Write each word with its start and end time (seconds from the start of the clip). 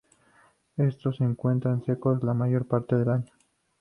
Estos 0.77 1.17
se 1.17 1.25
encuentran 1.25 1.85
secos 1.85 2.23
la 2.23 2.33
mayor 2.33 2.65
parte 2.65 2.95
del 2.95 3.09
año. 3.09 3.31